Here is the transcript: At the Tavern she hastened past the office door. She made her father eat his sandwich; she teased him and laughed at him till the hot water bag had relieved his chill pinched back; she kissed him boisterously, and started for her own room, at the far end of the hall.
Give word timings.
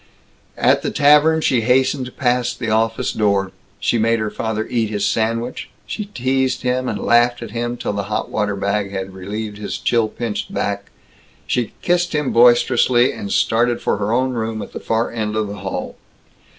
At 0.57 0.81
the 0.81 0.89
Tavern 0.89 1.41
she 1.41 1.61
hastened 1.61 2.17
past 2.17 2.57
the 2.57 2.71
office 2.71 3.11
door. 3.11 3.51
She 3.79 3.99
made 3.99 4.17
her 4.17 4.31
father 4.31 4.65
eat 4.67 4.89
his 4.89 5.05
sandwich; 5.05 5.69
she 5.85 6.05
teased 6.05 6.63
him 6.63 6.89
and 6.89 6.97
laughed 6.97 7.43
at 7.43 7.51
him 7.51 7.77
till 7.77 7.93
the 7.93 8.05
hot 8.09 8.31
water 8.31 8.55
bag 8.55 8.89
had 8.89 9.13
relieved 9.13 9.59
his 9.59 9.77
chill 9.77 10.07
pinched 10.07 10.51
back; 10.51 10.89
she 11.45 11.73
kissed 11.83 12.15
him 12.15 12.33
boisterously, 12.33 13.13
and 13.13 13.31
started 13.31 13.79
for 13.79 13.97
her 13.97 14.11
own 14.11 14.31
room, 14.31 14.63
at 14.63 14.71
the 14.73 14.79
far 14.79 15.11
end 15.11 15.35
of 15.35 15.45
the 15.47 15.57
hall. 15.59 15.95